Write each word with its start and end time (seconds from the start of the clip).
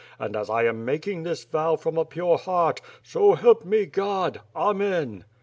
And 0.17 0.35
as 0.35 0.49
I 0.49 0.63
am 0.63 0.83
making 0.83 1.21
this 1.21 1.43
vow 1.43 1.75
from 1.75 1.95
a 1.95 2.05
pure 2.05 2.39
heart, 2.39 2.81
so 3.03 3.33
help 3.35 3.59
help 3.61 3.65
me, 3.65 3.85
God, 3.85 4.41
Amen." 4.55 5.25